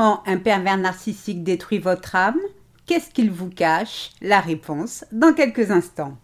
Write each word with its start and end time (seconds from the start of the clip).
Comment 0.00 0.26
un 0.26 0.38
pervers 0.38 0.78
narcissique 0.78 1.44
détruit 1.44 1.78
votre 1.78 2.16
âme? 2.16 2.38
Qu'est-ce 2.86 3.10
qu'il 3.10 3.30
vous 3.30 3.50
cache? 3.50 4.12
La 4.22 4.40
réponse 4.40 5.04
dans 5.12 5.34
quelques 5.34 5.70
instants. 5.70 6.16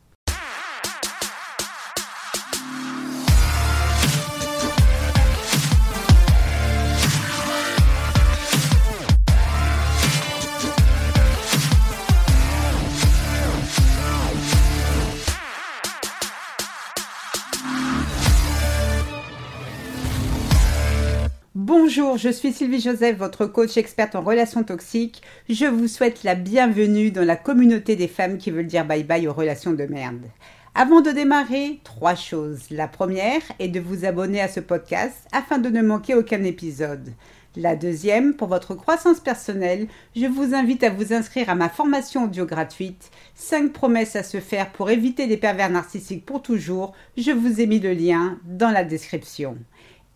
Bonjour, 21.99 22.19
je 22.19 22.29
suis 22.29 22.53
Sylvie 22.53 22.81
Joseph, 22.81 23.17
votre 23.17 23.47
coach 23.47 23.79
experte 23.79 24.17
en 24.17 24.21
relations 24.21 24.63
toxiques. 24.63 25.23
Je 25.49 25.65
vous 25.65 25.89
souhaite 25.89 26.25
la 26.25 26.35
bienvenue 26.35 27.11
dans 27.11 27.25
la 27.25 27.37
communauté 27.37 27.97
des 27.97 28.07
femmes 28.07 28.37
qui 28.37 28.51
veulent 28.51 28.67
dire 28.67 28.85
bye 28.85 29.03
bye 29.03 29.27
aux 29.27 29.33
relations 29.33 29.73
de 29.73 29.85
merde. 29.85 30.27
Avant 30.75 31.01
de 31.01 31.11
démarrer, 31.11 31.81
trois 31.85 32.15
choses. 32.15 32.69
La 32.71 32.87
première 32.87 33.41
est 33.59 33.69
de 33.69 33.81
vous 33.81 34.05
abonner 34.05 34.43
à 34.43 34.49
ce 34.49 34.61
podcast 34.61 35.27
afin 35.33 35.57
de 35.57 35.71
ne 35.71 35.81
manquer 35.81 36.15
aucun 36.15 36.45
épisode. 36.45 37.15
La 37.57 37.77
deuxième, 37.77 38.35
pour 38.35 38.49
votre 38.49 38.75
croissance 38.75 39.21
personnelle, 39.21 39.89
je 40.15 40.27
vous 40.27 40.55
invite 40.55 40.85
à 40.85 40.91
vous 40.91 41.15
inscrire 41.15 41.49
à 41.49 41.55
ma 41.55 41.71
formation 41.71 42.25
audio 42.25 42.45
gratuite 42.45 43.11
5 43.37 43.73
promesses 43.73 44.17
à 44.17 44.23
se 44.23 44.41
faire 44.41 44.71
pour 44.73 44.91
éviter 44.91 45.27
les 45.27 45.39
pervers 45.39 45.71
narcissiques 45.71 46.27
pour 46.27 46.43
toujours. 46.43 46.93
Je 47.17 47.31
vous 47.31 47.63
ai 47.63 47.67
mis 47.67 47.81
le 47.81 47.95
lien 47.95 48.39
dans 48.45 48.71
la 48.71 48.85
description. 48.85 49.57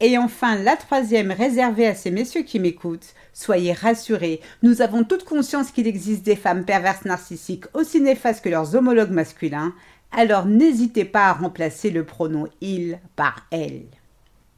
Et 0.02 0.16
enfin, 0.16 0.56
la 0.56 0.76
troisième 0.76 1.30
réservée 1.30 1.86
à 1.86 1.94
ces 1.94 2.10
messieurs 2.10 2.42
qui 2.42 2.58
m'écoutent, 2.58 3.14
soyez 3.34 3.74
rassurés, 3.74 4.40
nous 4.62 4.80
avons 4.80 5.04
toute 5.04 5.24
conscience 5.24 5.70
qu'il 5.70 5.86
existe 5.86 6.22
des 6.22 6.36
femmes 6.36 6.64
perverses 6.64 7.04
narcissiques 7.04 7.66
aussi 7.74 8.00
néfastes 8.00 8.42
que 8.42 8.48
leurs 8.48 8.74
homologues 8.74 9.10
masculins, 9.10 9.74
alors 10.10 10.46
n'hésitez 10.46 11.04
pas 11.04 11.26
à 11.26 11.32
remplacer 11.34 11.90
le 11.90 12.04
pronom 12.04 12.48
il 12.62 12.98
par 13.14 13.46
elle. 13.50 13.84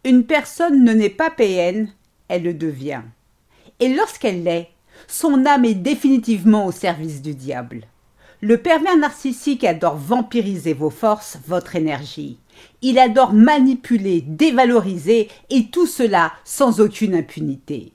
Une 0.05 0.25
personne 0.25 0.85
ne 0.85 0.93
naît 0.93 1.11
pas 1.11 1.31
PN, 1.31 1.89
elle 2.29 2.45
le 2.45 2.55
devient. 2.55 3.03
Et 3.81 3.93
lorsqu'elle 3.93 4.45
l'est, 4.45 4.69
son 5.09 5.45
âme 5.45 5.65
est 5.65 5.75
définitivement 5.75 6.67
au 6.67 6.73
service 6.73 7.21
du 7.21 7.35
diable. 7.35 7.83
Le 8.41 8.59
pervers 8.59 8.97
narcissique 8.97 9.65
adore 9.65 9.97
vampiriser 9.97 10.73
vos 10.73 10.91
forces, 10.91 11.39
votre 11.47 11.77
énergie. 11.77 12.39
Il 12.83 12.99
adore 12.99 13.33
manipuler, 13.33 14.23
dévaloriser, 14.23 15.29
et 15.51 15.67
tout 15.67 15.87
cela 15.87 16.33
sans 16.45 16.81
aucune 16.81 17.15
impunité. 17.15 17.93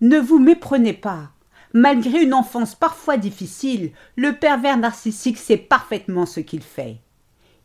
Ne 0.00 0.18
vous 0.18 0.38
méprenez 0.38 0.92
pas. 0.92 1.30
Malgré 1.72 2.22
une 2.22 2.34
enfance 2.34 2.74
parfois 2.74 3.16
difficile, 3.16 3.92
le 4.16 4.32
pervers 4.32 4.76
narcissique 4.76 5.38
sait 5.38 5.56
parfaitement 5.56 6.26
ce 6.26 6.40
qu'il 6.40 6.62
fait. 6.62 6.98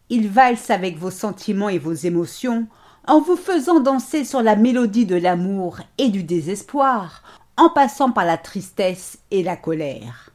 Il 0.10 0.28
valse 0.28 0.72
avec 0.72 0.98
vos 0.98 1.12
sentiments 1.12 1.70
et 1.70 1.78
vos 1.78 1.94
émotions, 1.94 2.68
en 3.08 3.22
vous 3.22 3.36
faisant 3.36 3.80
danser 3.80 4.24
sur 4.24 4.42
la 4.42 4.56
mélodie 4.56 5.06
de 5.06 5.16
l'amour 5.16 5.80
et 5.98 6.10
du 6.10 6.24
désespoir, 6.24 7.24
en 7.58 7.70
passant 7.70 8.12
par 8.12 8.26
la 8.26 8.38
tristesse 8.38 9.20
et 9.32 9.44
la 9.44 9.56
colère. 9.56 10.32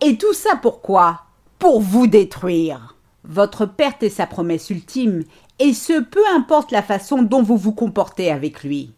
Et 0.00 0.16
tout 0.16 0.32
ça 0.32 0.56
pourquoi? 0.56 1.22
Pour 1.58 1.80
vous 1.80 2.08
détruire. 2.08 2.96
Votre 3.24 3.66
perte 3.66 4.02
est 4.02 4.08
sa 4.10 4.26
promesse 4.26 4.70
ultime, 4.70 5.24
et 5.58 5.72
ce 5.72 6.00
peu 6.00 6.22
importe 6.34 6.72
la 6.72 6.82
façon 6.82 7.22
dont 7.22 7.42
vous 7.42 7.56
vous 7.56 7.72
comportez 7.72 8.30
avec 8.30 8.64
lui. 8.64 8.92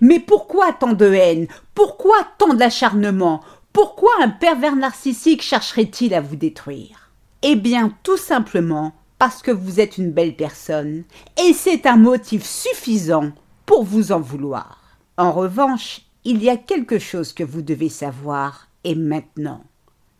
Mais 0.00 0.20
pourquoi 0.20 0.72
tant 0.72 0.92
de 0.92 1.12
haine? 1.12 1.46
Pourquoi 1.74 2.16
tant 2.38 2.54
d'acharnement? 2.54 3.42
Pourquoi 3.72 4.10
un 4.20 4.28
pervers 4.28 4.76
narcissique 4.76 5.42
chercherait-il 5.42 6.14
à 6.14 6.20
vous 6.20 6.36
détruire? 6.36 7.10
Eh 7.42 7.56
bien, 7.56 7.92
tout 8.02 8.16
simplement 8.16 8.92
parce 9.18 9.42
que 9.42 9.50
vous 9.50 9.80
êtes 9.80 9.98
une 9.98 10.12
belle 10.12 10.34
personne, 10.34 11.04
et 11.46 11.52
c'est 11.52 11.86
un 11.86 11.96
motif 11.96 12.44
suffisant 12.44 13.32
pour 13.66 13.84
vous 13.84 14.12
en 14.12 14.20
vouloir. 14.20 14.98
En 15.18 15.30
revanche, 15.30 16.00
il 16.24 16.42
y 16.42 16.48
a 16.48 16.56
quelque 16.56 16.98
chose 16.98 17.32
que 17.32 17.44
vous 17.44 17.62
devez 17.62 17.90
savoir, 17.90 18.68
et 18.82 18.94
maintenant. 18.94 19.62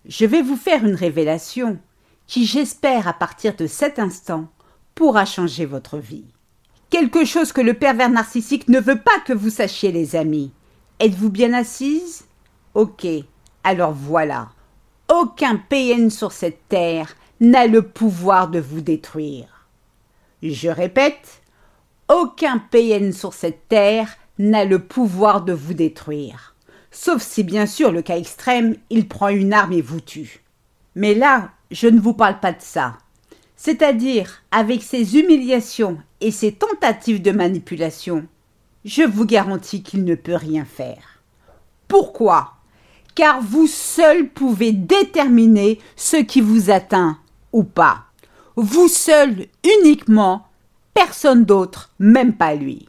Je 0.04 0.26
vais 0.26 0.42
vous 0.42 0.56
faire 0.56 0.84
une 0.84 0.94
révélation 0.94 1.78
qui, 2.30 2.46
j'espère, 2.46 3.08
à 3.08 3.12
partir 3.12 3.56
de 3.56 3.66
cet 3.66 3.98
instant, 3.98 4.46
pourra 4.94 5.24
changer 5.24 5.66
votre 5.66 5.98
vie. 5.98 6.26
Quelque 6.88 7.24
chose 7.24 7.50
que 7.50 7.60
le 7.60 7.74
pervers 7.74 8.08
narcissique 8.08 8.68
ne 8.68 8.78
veut 8.78 9.00
pas 9.00 9.18
que 9.26 9.32
vous 9.32 9.50
sachiez, 9.50 9.90
les 9.90 10.14
amis. 10.14 10.52
Êtes-vous 11.00 11.30
bien 11.30 11.52
assise? 11.52 12.26
Ok, 12.74 13.04
alors 13.64 13.92
voilà. 13.92 14.50
Aucun 15.08 15.56
PN 15.56 16.08
sur 16.08 16.30
cette 16.30 16.68
terre 16.68 17.16
n'a 17.40 17.66
le 17.66 17.82
pouvoir 17.82 18.48
de 18.48 18.60
vous 18.60 18.80
détruire. 18.80 19.66
Je 20.40 20.68
répète, 20.68 21.42
aucun 22.08 22.58
PN 22.58 23.12
sur 23.12 23.34
cette 23.34 23.66
terre 23.66 24.16
n'a 24.38 24.64
le 24.64 24.78
pouvoir 24.78 25.42
de 25.42 25.52
vous 25.52 25.74
détruire 25.74 26.54
sauf 26.90 27.22
si 27.22 27.44
bien 27.44 27.66
sûr 27.66 27.92
le 27.92 28.02
cas 28.02 28.16
extrême, 28.16 28.76
il 28.90 29.08
prend 29.08 29.28
une 29.28 29.52
arme 29.52 29.72
et 29.72 29.82
vous 29.82 30.00
tue. 30.00 30.42
Mais 30.94 31.14
là, 31.14 31.50
je 31.70 31.88
ne 31.88 32.00
vous 32.00 32.14
parle 32.14 32.40
pas 32.40 32.52
de 32.52 32.60
ça. 32.60 32.98
C'est-à-dire, 33.56 34.42
avec 34.50 34.82
ses 34.82 35.18
humiliations 35.18 35.98
et 36.20 36.30
ses 36.30 36.52
tentatives 36.52 37.22
de 37.22 37.30
manipulation, 37.30 38.26
je 38.84 39.02
vous 39.02 39.26
garantis 39.26 39.82
qu'il 39.82 40.04
ne 40.04 40.14
peut 40.14 40.34
rien 40.34 40.64
faire. 40.64 41.22
Pourquoi? 41.88 42.54
Car 43.14 43.42
vous 43.42 43.66
seul 43.66 44.28
pouvez 44.28 44.72
déterminer 44.72 45.78
ce 45.96 46.16
qui 46.16 46.40
vous 46.40 46.70
atteint 46.70 47.18
ou 47.52 47.64
pas. 47.64 48.04
Vous 48.56 48.88
seul 48.88 49.46
uniquement, 49.64 50.46
personne 50.94 51.44
d'autre, 51.44 51.90
même 51.98 52.34
pas 52.34 52.54
lui. 52.54 52.88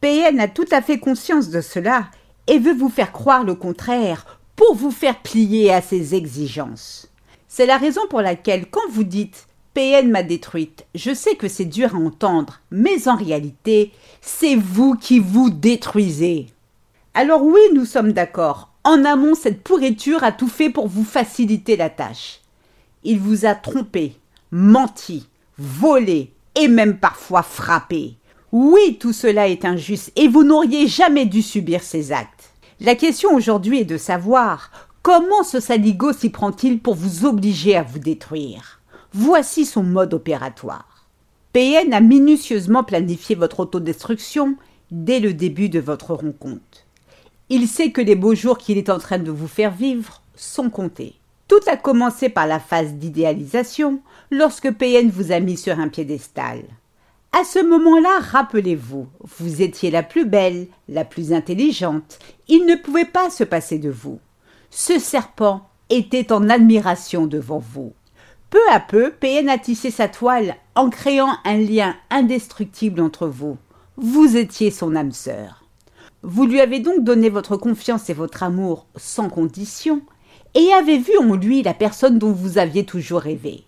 PN 0.00 0.40
a 0.40 0.48
tout 0.48 0.66
à 0.70 0.82
fait 0.82 0.98
conscience 0.98 1.50
de 1.50 1.60
cela 1.60 2.08
et 2.46 2.58
veut 2.58 2.74
vous 2.74 2.88
faire 2.88 3.12
croire 3.12 3.44
le 3.44 3.54
contraire 3.54 4.40
pour 4.54 4.74
vous 4.74 4.90
faire 4.90 5.20
plier 5.20 5.72
à 5.72 5.82
ses 5.82 6.14
exigences. 6.14 7.08
C'est 7.56 7.64
la 7.64 7.78
raison 7.78 8.02
pour 8.10 8.20
laquelle 8.20 8.66
quand 8.70 8.86
vous 8.90 9.02
dites 9.02 9.46
PN 9.72 10.10
m'a 10.10 10.22
détruite, 10.22 10.84
je 10.94 11.14
sais 11.14 11.36
que 11.36 11.48
c'est 11.48 11.64
dur 11.64 11.94
à 11.94 11.98
entendre, 11.98 12.60
mais 12.70 13.08
en 13.08 13.16
réalité, 13.16 13.92
c'est 14.20 14.56
vous 14.56 14.94
qui 14.94 15.20
vous 15.20 15.48
détruisez. 15.48 16.48
Alors 17.14 17.42
oui, 17.42 17.62
nous 17.72 17.86
sommes 17.86 18.12
d'accord. 18.12 18.72
En 18.84 19.06
amont, 19.06 19.34
cette 19.34 19.62
pourriture 19.62 20.22
a 20.22 20.32
tout 20.32 20.48
fait 20.48 20.68
pour 20.68 20.86
vous 20.86 21.02
faciliter 21.02 21.78
la 21.78 21.88
tâche. 21.88 22.42
Il 23.04 23.20
vous 23.20 23.46
a 23.46 23.54
trompé, 23.54 24.16
menti, 24.50 25.26
volé 25.56 26.34
et 26.56 26.68
même 26.68 26.98
parfois 26.98 27.42
frappé. 27.42 28.16
Oui, 28.52 28.98
tout 29.00 29.14
cela 29.14 29.48
est 29.48 29.64
injuste 29.64 30.12
et 30.14 30.28
vous 30.28 30.44
n'auriez 30.44 30.88
jamais 30.88 31.24
dû 31.24 31.40
subir 31.40 31.82
ces 31.82 32.12
actes. 32.12 32.50
La 32.80 32.96
question 32.96 33.34
aujourd'hui 33.34 33.80
est 33.80 33.84
de 33.86 33.96
savoir 33.96 34.70
comment 35.06 35.44
ce 35.44 35.60
saligo 35.60 36.12
s'y 36.12 36.30
prend-il 36.30 36.80
pour 36.80 36.96
vous 36.96 37.26
obliger 37.26 37.76
à 37.76 37.84
vous 37.84 38.00
détruire? 38.00 38.80
Voici 39.12 39.64
son 39.64 39.84
mode 39.84 40.14
opératoire. 40.14 41.06
PN 41.52 41.94
a 41.94 42.00
minutieusement 42.00 42.82
planifié 42.82 43.36
votre 43.36 43.60
autodestruction 43.60 44.56
dès 44.90 45.20
le 45.20 45.32
début 45.32 45.68
de 45.68 45.78
votre 45.78 46.12
rencontre. 46.14 46.88
Il 47.50 47.68
sait 47.68 47.92
que 47.92 48.00
les 48.00 48.16
beaux 48.16 48.34
jours 48.34 48.58
qu'il 48.58 48.78
est 48.78 48.90
en 48.90 48.98
train 48.98 49.20
de 49.20 49.30
vous 49.30 49.46
faire 49.46 49.70
vivre 49.70 50.22
sont 50.34 50.70
comptés. 50.70 51.14
Tout 51.46 51.62
a 51.68 51.76
commencé 51.76 52.28
par 52.28 52.48
la 52.48 52.58
phase 52.58 52.94
d'idéalisation 52.94 54.00
lorsque 54.32 54.72
PN 54.72 55.08
vous 55.08 55.30
a 55.30 55.38
mis 55.38 55.56
sur 55.56 55.78
un 55.78 55.86
piédestal. 55.86 56.64
À 57.30 57.44
ce 57.44 57.60
moment-là, 57.64 58.18
rappelez-vous, 58.22 59.06
vous 59.38 59.62
étiez 59.62 59.92
la 59.92 60.02
plus 60.02 60.26
belle, 60.26 60.66
la 60.88 61.04
plus 61.04 61.32
intelligente, 61.32 62.18
il 62.48 62.66
ne 62.66 62.74
pouvait 62.74 63.04
pas 63.04 63.30
se 63.30 63.44
passer 63.44 63.78
de 63.78 63.90
vous. 63.90 64.18
Ce 64.70 64.98
serpent 64.98 65.68
était 65.90 66.32
en 66.32 66.48
admiration 66.48 67.26
devant 67.26 67.58
vous. 67.58 67.92
Peu 68.50 68.60
à 68.70 68.80
peu, 68.80 69.12
PN 69.12 69.48
a 69.48 69.58
tissé 69.58 69.90
sa 69.90 70.08
toile 70.08 70.56
en 70.74 70.90
créant 70.90 71.36
un 71.44 71.56
lien 71.56 71.94
indestructible 72.10 73.00
entre 73.00 73.26
vous. 73.26 73.56
Vous 73.96 74.36
étiez 74.36 74.70
son 74.70 74.94
âme 74.94 75.12
sœur. 75.12 75.64
Vous 76.22 76.46
lui 76.46 76.60
avez 76.60 76.80
donc 76.80 77.04
donné 77.04 77.28
votre 77.28 77.56
confiance 77.56 78.10
et 78.10 78.14
votre 78.14 78.42
amour 78.42 78.86
sans 78.96 79.28
condition, 79.28 80.02
et 80.54 80.72
avez 80.72 80.98
vu 80.98 81.12
en 81.18 81.34
lui 81.34 81.62
la 81.62 81.74
personne 81.74 82.18
dont 82.18 82.32
vous 82.32 82.58
aviez 82.58 82.84
toujours 82.84 83.20
rêvé. 83.20 83.64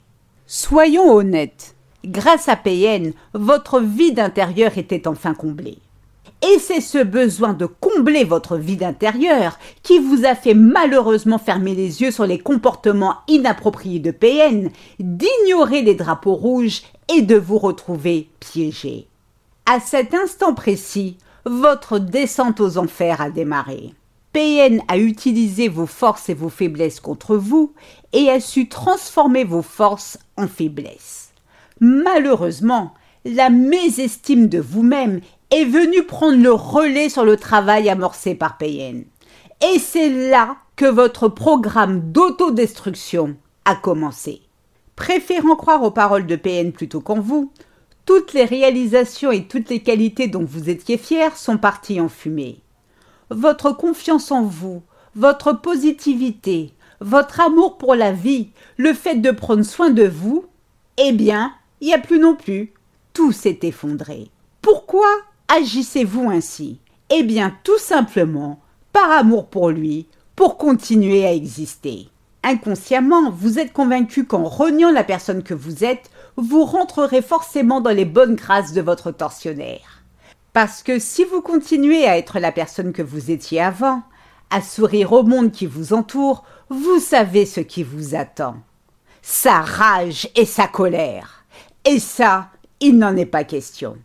Soyons 0.47 1.12
honnêtes, 1.12 1.75
Grâce 2.05 2.49
à 2.49 2.55
PN, 2.55 3.12
votre 3.35 3.81
vide 3.81 4.21
intérieur 4.21 4.79
était 4.79 5.09
enfin 5.09 5.35
comblé. 5.35 5.79
Et 6.43 6.59
c'est 6.59 6.81
ce 6.81 7.03
besoin 7.03 7.53
de 7.53 7.67
combler 7.67 8.25
votre 8.25 8.57
vide 8.57 8.83
intérieur 8.83 9.59
qui 9.83 9.99
vous 9.99 10.25
a 10.25 10.35
fait 10.35 10.55
malheureusement 10.55 11.39
fermer 11.39 11.75
les 11.75 12.03
yeux 12.03 12.11
sur 12.11 12.27
les 12.27 12.39
comportements 12.39 13.17
inappropriés 13.29 14.01
de 14.01 14.11
PN, 14.11 14.71
d'ignorer 14.99 15.83
les 15.83 15.95
drapeaux 15.95 16.35
rouges 16.35 16.83
et 17.15 17.23
de 17.23 17.37
vous 17.37 17.59
retrouver 17.59 18.29
piégé. 18.41 19.07
À 19.67 19.81
cet 19.81 20.15
instant 20.15 20.55
précis, 20.55 21.19
votre 21.45 21.99
descente 21.99 22.61
aux 22.61 22.79
enfers 22.79 23.21
a 23.21 23.31
démarré. 23.31 23.95
PN 24.33 24.81
a 24.89 24.99
utilisé 24.99 25.69
vos 25.69 25.87
forces 25.87 26.29
et 26.29 26.35
vos 26.35 26.51
faiblesses 26.51 27.01
contre 27.01 27.37
vous 27.37 27.73
et 28.13 28.29
a 28.29 28.41
su 28.41 28.69
transformer 28.69 29.45
vos 29.45 29.63
forces 29.63 30.19
en 30.37 30.47
faiblesses. 30.47 31.31
Malheureusement, 31.81 32.95
la 33.25 33.51
mésestime 33.51 34.49
de 34.49 34.59
vous-même 34.59 35.21
est 35.50 35.65
venue 35.65 36.05
prendre 36.05 36.43
le 36.43 36.53
relais 36.53 37.09
sur 37.09 37.25
le 37.25 37.37
travail 37.37 37.89
amorcé 37.89 38.35
par 38.35 38.59
PN. 38.59 39.05
Et 39.61 39.79
c'est 39.79 40.31
là 40.31 40.56
que 40.77 40.85
votre 40.85 41.29
programme 41.29 42.12
d'autodestruction 42.12 43.37
a 43.65 43.75
commencé. 43.75 44.43
Préférant 44.95 45.56
croire 45.56 45.83
aux 45.83 45.91
paroles 45.91 46.27
de 46.27 46.37
PN 46.37 46.73
plutôt 46.73 47.00
qu'en 47.00 47.21
vous, 47.21 47.53
toutes 48.05 48.33
les 48.33 48.45
réalisations 48.45 49.31
et 49.31 49.47
toutes 49.47 49.71
les 49.71 49.83
qualités 49.83 50.29
dont 50.29 50.45
vous 50.45 50.71
étiez 50.71 50.97
fiers 50.99 51.37
sont 51.37 51.59
parties 51.59 52.00
en 52.00 52.09
fumée. 52.09 52.61
Votre 53.31 53.73
confiance 53.73 54.31
en 54.31 54.43
vous, 54.43 54.83
votre 55.15 55.53
positivité, 55.53 56.73
votre 57.00 57.41
amour 57.41 57.79
pour 57.79 57.95
la 57.95 58.12
vie, 58.12 58.50
le 58.77 58.95
fait 58.95 59.17
de 59.17 59.31
prendre 59.31 59.62
soin 59.62 59.91
de 59.91 60.06
vous, 60.06 60.47
eh 60.97 61.12
bien, 61.12 61.53
il 61.81 61.89
n'y 61.89 61.95
a 61.95 61.99
plus 61.99 62.19
non 62.19 62.35
plus. 62.35 62.73
Tout 63.12 63.33
s'est 63.33 63.59
effondré. 63.62 64.31
Pourquoi 64.62 65.09
agissez-vous 65.49 66.31
ainsi 66.31 66.79
Eh 67.11 67.23
bien, 67.23 67.55
tout 67.65 67.79
simplement, 67.79 68.61
par 68.93 69.11
amour 69.11 69.49
pour 69.49 69.71
lui, 69.71 70.06
pour 70.37 70.56
continuer 70.56 71.27
à 71.27 71.33
exister. 71.33 72.09
Inconsciemment, 72.43 73.31
vous 73.31 73.59
êtes 73.59 73.73
convaincu 73.73 74.25
qu'en 74.25 74.45
reniant 74.45 74.93
la 74.93 75.05
personne 75.05 75.43
que 75.43 75.55
vous 75.55 75.85
êtes, 75.85 76.11
vous 76.37 76.65
rentrerez 76.65 77.21
forcément 77.21 77.81
dans 77.81 77.91
les 77.91 78.05
bonnes 78.05 78.37
grâces 78.37 78.73
de 78.73 78.81
votre 78.81 79.11
tortionnaire. 79.11 80.03
Parce 80.53 80.83
que 80.83 80.99
si 80.99 81.25
vous 81.25 81.43
continuez 81.43 82.06
à 82.06 82.17
être 82.17 82.39
la 82.39 82.53
personne 82.53 82.93
que 82.93 83.03
vous 83.03 83.31
étiez 83.31 83.61
avant, 83.61 84.03
à 84.50 84.62
sourire 84.62 85.12
au 85.12 85.23
monde 85.23 85.53
qui 85.53 85.67
vous 85.67 85.93
entoure, 85.93 86.45
vous 86.71 87.00
savez 87.00 87.45
ce 87.45 87.61
qui 87.61 87.83
vous 87.83 88.15
attend. 88.15 88.56
Sa 89.21 89.61
rage 89.61 90.29
et 90.37 90.47
sa 90.47 90.67
colère. 90.67 91.45
Et 91.85 91.99
ça, 91.99 92.49
il 92.81 92.99
n'en 92.99 93.17
est 93.17 93.27
pas 93.27 93.45
question. 93.45 93.99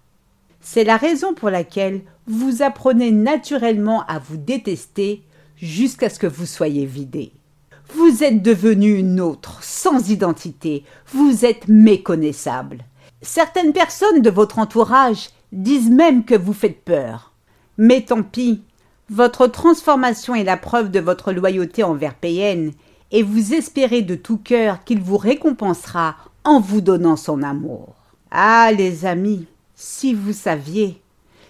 C'est 0.66 0.86
la 0.86 0.96
raison 0.96 1.34
pour 1.34 1.50
laquelle 1.50 2.02
vous 2.26 2.62
apprenez 2.62 3.12
naturellement 3.12 4.06
à 4.08 4.18
vous 4.18 4.38
détester 4.38 5.22
jusqu'à 5.58 6.10
ce 6.10 6.18
que 6.18 6.26
vous 6.26 6.46
soyez 6.46 6.86
vidé. 6.86 7.34
Vous 7.94 8.24
êtes 8.24 8.42
devenu 8.42 8.98
une 8.98 9.20
autre, 9.20 9.62
sans 9.62 10.10
identité, 10.10 10.86
vous 11.12 11.44
êtes 11.44 11.68
méconnaissable. 11.68 12.86
Certaines 13.22 13.74
personnes 13.74 14.22
de 14.22 14.30
votre 14.30 14.58
entourage 14.58 15.32
disent 15.52 15.92
même 15.92 16.24
que 16.24 16.36
vous 16.36 16.54
faites 16.54 16.82
peur. 16.82 17.34
Mais 17.78 18.02
tant 18.02 18.24
pis, 18.24 18.64
votre 19.10 19.48
transformation 19.48 20.34
est 20.34 20.46
la 20.46 20.58
preuve 20.58 20.92
de 20.92 21.02
votre 21.02 21.34
loyauté 21.34 21.84
envers 21.84 22.16
PN, 22.16 22.72
et 23.12 23.22
vous 23.22 23.54
espérez 23.54 24.02
de 24.02 24.16
tout 24.16 24.38
cœur 24.38 24.86
qu'il 24.86 25.02
vous 25.02 25.18
récompensera 25.18 26.16
en 26.46 26.62
vous 26.62 26.80
donnant 26.80 27.18
son 27.18 27.44
amour. 27.44 27.96
Ah, 28.32 28.72
les 28.76 29.06
amis, 29.06 29.46
si 29.84 30.14
vous 30.14 30.32
saviez, 30.32 31.02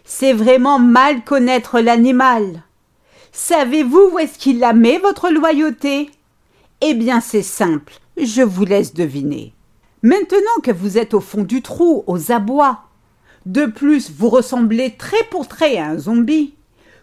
c'est 0.04 0.34
vraiment 0.34 0.80
mal 0.80 1.24
connaître 1.24 1.80
l'animal. 1.80 2.64
Savez-vous 3.32 4.10
où 4.14 4.20
est-ce 4.20 4.40
qu'il 4.40 4.58
la 4.58 4.74
met, 4.74 4.98
votre 4.98 5.30
loyauté? 5.30 6.10
Eh 6.82 6.96
bien, 6.96 7.22
c'est 7.22 7.44
simple, 7.44 7.94
je 8.18 8.42
vous 8.42 8.66
laisse 8.66 8.96
deviner. 8.96 9.54
Maintenant 10.02 10.62
que 10.64 10.72
vous 10.72 10.98
êtes 10.98 11.14
au 11.14 11.20
fond 11.20 11.44
du 11.44 11.62
trou, 11.62 12.04
aux 12.08 12.32
abois, 12.32 12.86
de 13.46 13.68
plus, 13.68 14.12
vous 14.12 14.30
ressemblez 14.30 14.96
trait 14.98 15.28
pour 15.30 15.48
trait 15.48 15.78
à 15.78 15.90
un 15.90 15.98
zombie. 16.00 16.56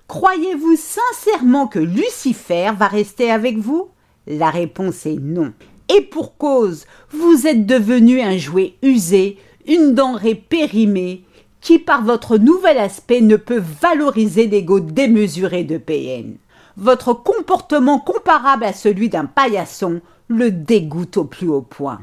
Croyez-vous 0.08 0.76
sincèrement 0.76 1.68
que 1.68 1.78
Lucifer 1.78 2.72
va 2.76 2.88
rester 2.88 3.30
avec 3.30 3.56
vous? 3.56 3.88
La 4.26 4.50
réponse 4.50 5.06
est 5.06 5.20
non. 5.20 5.52
Et 5.96 6.00
pour 6.02 6.36
cause, 6.36 6.86
vous 7.10 7.46
êtes 7.46 7.66
devenu 7.66 8.20
un 8.20 8.36
jouet 8.36 8.74
usé, 8.82 9.38
une 9.66 9.94
denrée 9.94 10.34
périmée, 10.34 11.24
qui 11.60 11.78
par 11.78 12.02
votre 12.02 12.38
nouvel 12.38 12.78
aspect 12.78 13.20
ne 13.20 13.36
peut 13.36 13.62
valoriser 13.80 14.46
l'ego 14.46 14.80
démesuré 14.80 15.64
de 15.64 15.78
PN. 15.78 16.36
Votre 16.76 17.12
comportement 17.12 17.98
comparable 17.98 18.64
à 18.64 18.72
celui 18.72 19.08
d'un 19.08 19.26
paillasson 19.26 20.00
le 20.28 20.50
dégoûte 20.50 21.16
au 21.16 21.24
plus 21.24 21.48
haut 21.48 21.62
point. 21.62 22.00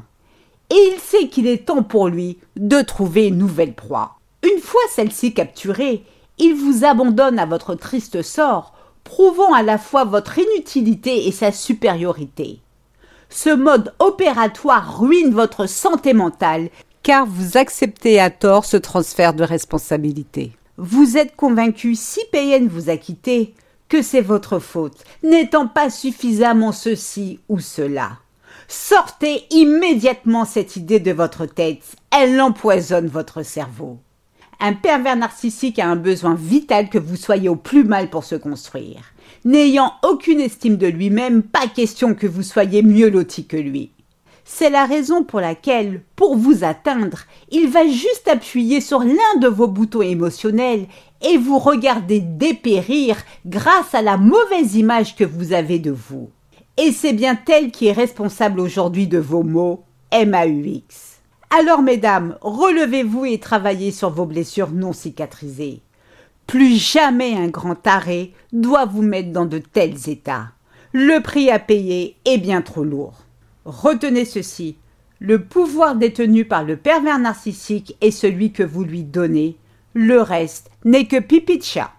Et 0.69 0.91
il 0.93 0.99
sait 0.99 1.29
qu'il 1.29 1.47
est 1.47 1.65
temps 1.65 1.83
pour 1.83 2.09
lui 2.09 2.37
de 2.57 2.81
trouver 2.81 3.27
une 3.27 3.37
nouvelle 3.37 3.73
proie. 3.73 4.17
Une 4.43 4.59
fois 4.59 4.81
celle-ci 4.91 5.33
capturée, 5.33 6.03
il 6.37 6.53
vous 6.53 6.85
abandonne 6.85 7.39
à 7.39 7.45
votre 7.45 7.73
triste 7.73 8.21
sort, 8.21 8.73
prouvant 9.03 9.53
à 9.53 9.63
la 9.63 9.77
fois 9.77 10.03
votre 10.03 10.37
inutilité 10.37 11.27
et 11.27 11.31
sa 11.31 11.51
supériorité. 11.51 12.59
Ce 13.29 13.49
mode 13.49 13.93
opératoire 13.99 14.99
ruine 14.99 15.33
votre 15.33 15.67
santé 15.67 16.13
mentale 16.13 16.69
car 17.07 17.25
vous 17.25 17.55
acceptez 17.55 18.19
à 18.19 18.29
tort 18.29 18.65
ce 18.65 18.75
transfert 18.75 19.33
de 19.33 19.45
responsabilité. 19.45 20.51
Vous 20.75 21.15
êtes 21.15 21.37
convaincu, 21.37 21.95
si 21.95 22.19
PN 22.33 22.67
vous 22.67 22.89
a 22.89 22.97
quitté, 22.97 23.53
que 23.87 24.01
c'est 24.01 24.19
votre 24.19 24.59
faute, 24.59 25.05
n'étant 25.23 25.69
pas 25.69 25.89
suffisamment 25.89 26.73
ceci 26.73 27.39
ou 27.47 27.61
cela. 27.61 28.17
Sortez 28.67 29.45
immédiatement 29.51 30.43
cette 30.43 30.75
idée 30.75 30.99
de 30.99 31.13
votre 31.13 31.45
tête, 31.45 31.95
elle 32.11 32.41
empoisonne 32.41 33.07
votre 33.07 33.41
cerveau. 33.41 33.99
Un 34.59 34.73
pervers 34.73 35.15
narcissique 35.15 35.79
a 35.79 35.87
un 35.87 35.95
besoin 35.95 36.35
vital 36.35 36.89
que 36.89 36.97
vous 36.97 37.15
soyez 37.15 37.47
au 37.47 37.55
plus 37.55 37.85
mal 37.85 38.09
pour 38.09 38.25
se 38.25 38.35
construire. 38.35 39.13
N'ayant 39.45 39.93
aucune 40.03 40.41
estime 40.41 40.75
de 40.75 40.87
lui-même, 40.87 41.41
pas 41.41 41.67
question 41.67 42.15
que 42.15 42.27
vous 42.27 42.43
soyez 42.43 42.83
mieux 42.83 43.09
loti 43.09 43.47
que 43.47 43.55
lui. 43.55 43.91
C'est 44.49 44.69
la 44.69 44.85
raison 44.85 45.25
pour 45.25 45.41
laquelle, 45.41 46.01
pour 46.15 46.37
vous 46.37 46.63
atteindre, 46.63 47.19
il 47.51 47.67
va 47.67 47.85
juste 47.85 48.29
appuyer 48.29 48.79
sur 48.79 48.99
l'un 48.99 49.39
de 49.41 49.47
vos 49.47 49.67
boutons 49.67 50.01
émotionnels 50.01 50.87
et 51.21 51.37
vous 51.37 51.59
regarder 51.59 52.21
dépérir 52.21 53.17
grâce 53.45 53.93
à 53.93 54.01
la 54.01 54.15
mauvaise 54.15 54.75
image 54.75 55.17
que 55.17 55.25
vous 55.25 55.51
avez 55.51 55.79
de 55.79 55.91
vous. 55.91 56.29
Et 56.77 56.93
c'est 56.93 57.11
bien 57.11 57.37
elle 57.49 57.71
qui 57.71 57.87
est 57.87 57.91
responsable 57.91 58.61
aujourd'hui 58.61 59.05
de 59.05 59.19
vos 59.19 59.43
mots 59.43 59.83
MAUX. 60.13 61.19
Alors 61.59 61.81
mesdames, 61.81 62.37
relevez-vous 62.39 63.25
et 63.25 63.39
travaillez 63.39 63.91
sur 63.91 64.11
vos 64.11 64.25
blessures 64.25 64.71
non 64.71 64.93
cicatrisées. 64.93 65.81
Plus 66.47 66.77
jamais 66.77 67.35
un 67.35 67.49
grand 67.49 67.85
arrêt 67.85 68.31
doit 68.53 68.85
vous 68.85 69.03
mettre 69.03 69.33
dans 69.33 69.45
de 69.45 69.59
tels 69.59 70.07
états. 70.09 70.47
Le 70.93 71.19
prix 71.19 71.51
à 71.51 71.59
payer 71.59 72.15
est 72.23 72.37
bien 72.37 72.61
trop 72.61 72.85
lourd. 72.85 73.26
Retenez 73.67 74.23
ceci. 74.23 74.77
Le 75.19 75.43
pouvoir 75.43 75.97
détenu 75.97 76.45
par 76.45 76.63
le 76.63 76.77
pervers 76.77 77.19
narcissique 77.19 77.97
est 77.99 78.11
celui 78.11 78.53
que 78.53 78.63
vous 78.63 78.85
lui 78.85 79.03
donnez. 79.03 79.57
Le 79.93 80.21
reste 80.21 80.71
n'est 80.85 81.05
que 81.05 81.19
pipi 81.19 81.57
de 81.57 81.63
chat. 81.63 81.91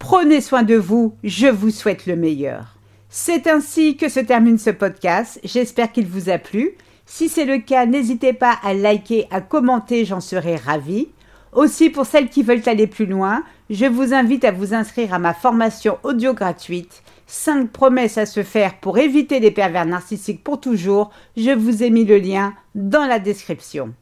Prenez 0.00 0.40
soin 0.40 0.64
de 0.64 0.74
vous, 0.74 1.14
je 1.22 1.46
vous 1.46 1.70
souhaite 1.70 2.06
le 2.06 2.16
meilleur. 2.16 2.76
C'est 3.08 3.46
ainsi 3.46 3.96
que 3.96 4.08
se 4.08 4.18
termine 4.18 4.58
ce 4.58 4.70
podcast. 4.70 5.38
J'espère 5.44 5.92
qu'il 5.92 6.08
vous 6.08 6.28
a 6.28 6.38
plu. 6.38 6.72
Si 7.06 7.28
c'est 7.28 7.44
le 7.44 7.58
cas, 7.58 7.86
n'hésitez 7.86 8.32
pas 8.32 8.58
à 8.60 8.74
liker, 8.74 9.28
à 9.30 9.40
commenter, 9.40 10.04
j'en 10.04 10.20
serai 10.20 10.56
ravie. 10.56 11.06
Aussi, 11.52 11.90
pour 11.90 12.06
celles 12.06 12.28
qui 12.28 12.42
veulent 12.42 12.62
aller 12.66 12.86
plus 12.86 13.06
loin, 13.06 13.42
je 13.70 13.86
vous 13.86 14.14
invite 14.14 14.44
à 14.44 14.52
vous 14.52 14.74
inscrire 14.74 15.14
à 15.14 15.18
ma 15.18 15.34
formation 15.34 15.98
audio 16.02 16.32
gratuite 16.32 17.02
5 17.30 17.70
promesses 17.70 18.18
à 18.18 18.26
se 18.26 18.42
faire 18.42 18.74
pour 18.80 18.98
éviter 18.98 19.38
les 19.40 19.50
pervers 19.50 19.86
narcissiques 19.86 20.42
pour 20.42 20.60
toujours, 20.60 21.10
je 21.36 21.50
vous 21.50 21.82
ai 21.82 21.90
mis 21.90 22.04
le 22.04 22.18
lien 22.18 22.54
dans 22.74 23.06
la 23.06 23.18
description. 23.18 23.94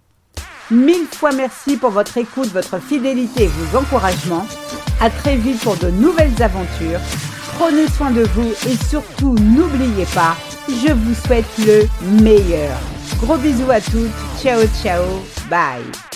Mille 0.71 1.07
fois 1.07 1.33
merci 1.33 1.76
pour 1.76 1.90
votre 1.90 2.17
écoute, 2.19 2.49
votre 2.49 2.78
fidélité 2.78 3.45
et 3.45 3.49
vos 3.49 3.78
encouragements. 3.78 4.47
À 5.00 5.11
très 5.11 5.37
vite 5.37 5.61
pour 5.61 5.76
de 5.76 5.90
nouvelles 5.90 6.43
aventures. 6.43 7.00
Prenez 7.59 7.88
soin 7.88 8.11
de 8.11 8.23
vous 8.23 8.50
et 8.69 8.76
surtout 8.88 9.35
n'oubliez 9.35 10.07
pas, 10.14 10.37
je 10.69 10.93
vous 10.93 11.14
souhaite 11.14 11.47
le 11.59 11.87
meilleur. 12.23 12.78
Gros 13.21 13.37
bisous 13.37 13.71
à 13.71 13.81
toutes. 13.81 14.11
Ciao 14.40 14.61
ciao. 14.83 15.05
Bye. 15.50 16.08